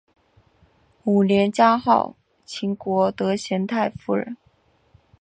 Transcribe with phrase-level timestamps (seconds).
[1.03, 4.35] 五年加号秦国贤德太夫人。